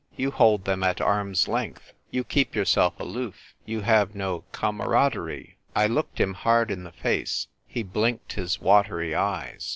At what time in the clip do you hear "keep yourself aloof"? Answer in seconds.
2.23-3.53